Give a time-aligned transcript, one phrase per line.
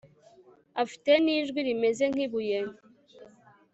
[0.83, 2.59] afite nijwi rimeze nkibuye